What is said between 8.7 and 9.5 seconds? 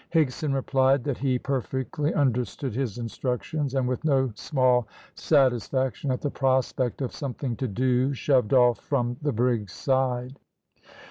from the